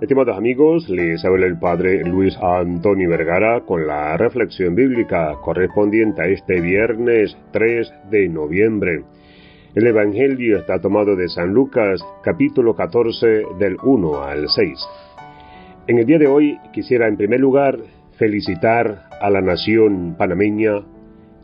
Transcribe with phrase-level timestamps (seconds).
[0.00, 6.26] Estimados amigos, les habla el Padre Luis Antonio Vergara con la reflexión bíblica correspondiente a
[6.26, 9.04] este viernes 3 de noviembre.
[9.72, 14.78] El Evangelio está tomado de San Lucas, capítulo 14, del 1 al 6.
[15.86, 17.78] En el día de hoy quisiera en primer lugar
[18.18, 20.82] felicitar a la nación panameña,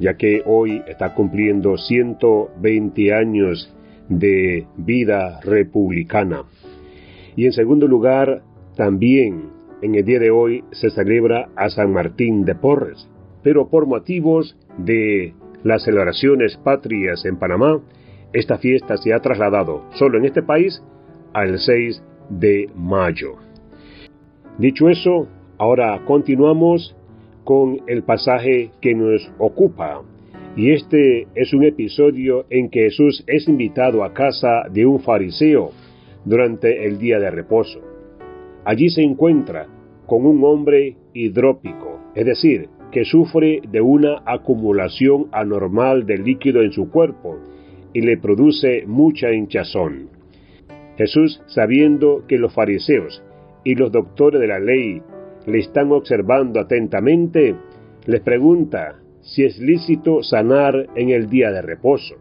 [0.00, 3.72] ya que hoy está cumpliendo 120 años
[4.08, 6.42] de vida republicana.
[7.36, 8.42] Y en segundo lugar,
[8.76, 9.50] también
[9.82, 13.08] en el día de hoy se celebra a San Martín de Porres,
[13.42, 17.80] pero por motivos de las celebraciones patrias en Panamá,
[18.32, 20.82] esta fiesta se ha trasladado solo en este país
[21.32, 23.36] al 6 de mayo.
[24.58, 25.26] Dicho eso,
[25.58, 26.94] ahora continuamos
[27.44, 30.02] con el pasaje que nos ocupa.
[30.56, 35.70] Y este es un episodio en que Jesús es invitado a casa de un fariseo
[36.24, 37.89] durante el día de reposo.
[38.64, 39.66] Allí se encuentra
[40.06, 46.72] con un hombre hidrópico, es decir, que sufre de una acumulación anormal de líquido en
[46.72, 47.38] su cuerpo
[47.92, 50.08] y le produce mucha hinchazón.
[50.96, 53.22] Jesús, sabiendo que los fariseos
[53.64, 55.00] y los doctores de la ley
[55.46, 57.54] le están observando atentamente,
[58.06, 62.16] les pregunta si es lícito sanar en el día de reposo.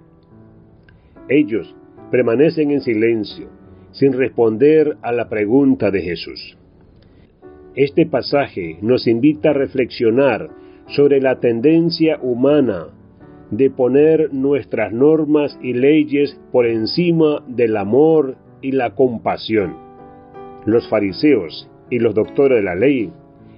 [1.27, 1.75] Ellos
[2.11, 3.49] permanecen en silencio,
[3.91, 6.57] sin responder a la pregunta de Jesús.
[7.75, 10.49] Este pasaje nos invita a reflexionar
[10.87, 12.87] sobre la tendencia humana
[13.51, 19.75] de poner nuestras normas y leyes por encima del amor y la compasión.
[20.65, 23.11] Los fariseos y los doctores de la ley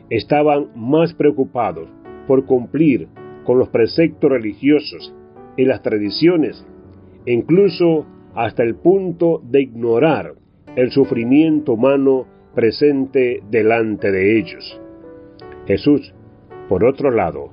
[0.09, 1.90] estaban más preocupados
[2.28, 3.08] por cumplir
[3.44, 5.14] con los preceptos religiosos
[5.58, 6.66] y las tradiciones,
[7.26, 10.34] incluso hasta el punto de ignorar
[10.76, 14.80] el sufrimiento humano presente delante de ellos.
[15.68, 16.14] Jesús,
[16.70, 17.52] por otro lado,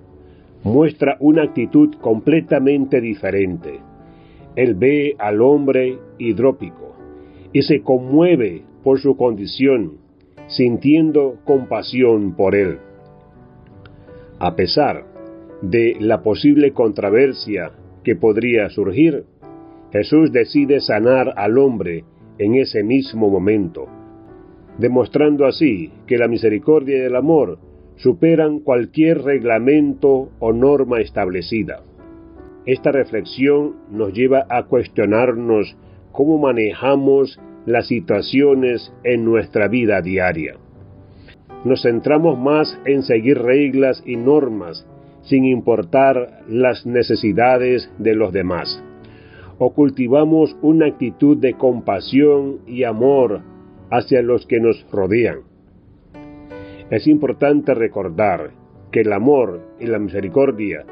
[0.63, 3.81] muestra una actitud completamente diferente.
[4.57, 6.95] Él ve al hombre hidrópico
[7.53, 9.99] y se conmueve por su condición,
[10.47, 12.79] sintiendo compasión por él.
[14.39, 15.05] A pesar
[15.63, 17.73] de la posible controversia
[18.05, 19.25] que podría surgir,
[19.93, 22.05] Jesús decide sanar al hombre
[22.39, 23.87] en ese mismo momento,
[24.79, 27.59] demostrando así que la misericordia y el amor
[27.97, 31.83] superan cualquier reglamento o norma establecida.
[32.67, 35.77] Esta reflexión nos lleva a cuestionarnos
[36.13, 40.57] cómo manejamos las situaciones en nuestra vida diaria.
[41.65, 44.87] Nos centramos más en seguir reglas y normas
[45.23, 48.83] sin importar las necesidades de los demás
[49.59, 53.43] o cultivamos una actitud de compasión y amor
[53.91, 55.41] hacia los que nos rodean.
[56.91, 58.51] Es importante recordar
[58.91, 60.85] que el amor y la misericordia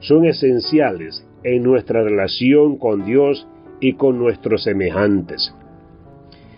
[0.00, 3.46] son esenciales en nuestra relación con Dios
[3.80, 5.54] y con nuestros semejantes.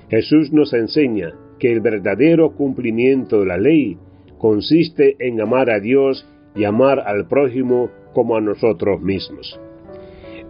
[0.09, 3.98] Jesús nos enseña que el verdadero cumplimiento de la ley
[4.38, 9.59] consiste en amar a Dios y amar al prójimo como a nosotros mismos.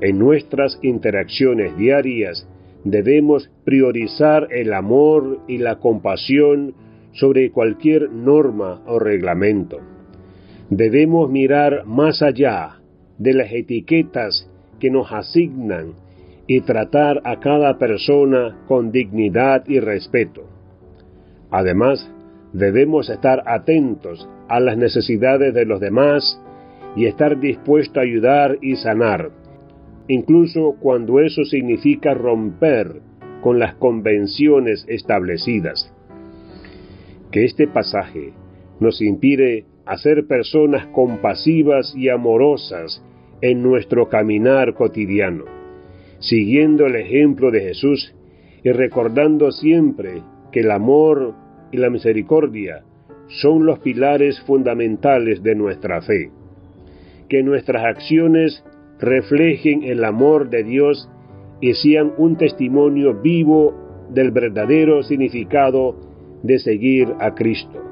[0.00, 2.46] En nuestras interacciones diarias
[2.84, 6.74] debemos priorizar el amor y la compasión
[7.12, 9.78] sobre cualquier norma o reglamento.
[10.68, 12.80] Debemos mirar más allá
[13.18, 15.94] de las etiquetas que nos asignan
[16.46, 20.42] y tratar a cada persona con dignidad y respeto.
[21.50, 22.10] Además,
[22.52, 26.40] debemos estar atentos a las necesidades de los demás
[26.94, 29.30] y estar dispuestos a ayudar y sanar
[30.08, 33.00] incluso cuando eso significa romper
[33.40, 35.92] con las convenciones establecidas.
[37.30, 38.32] Que este pasaje
[38.80, 43.02] nos inspire a ser personas compasivas y amorosas
[43.40, 45.44] en nuestro caminar cotidiano,
[46.18, 48.14] siguiendo el ejemplo de Jesús
[48.62, 51.34] y recordando siempre que el amor
[51.70, 52.82] y la misericordia
[53.28, 56.30] son los pilares fundamentales de nuestra fe.
[57.28, 58.64] Que nuestras acciones
[58.98, 61.08] reflejen el amor de Dios
[61.60, 63.74] y sean un testimonio vivo
[64.10, 65.96] del verdadero significado
[66.42, 67.82] de seguir a Cristo.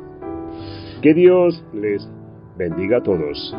[1.03, 2.09] Que Dios les
[2.56, 3.55] bendiga a todos.